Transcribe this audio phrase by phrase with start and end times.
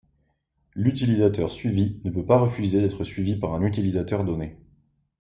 [0.73, 4.57] L'utilisateur suivi ne peut pas refuser d'être suivi par un utilisateur donné.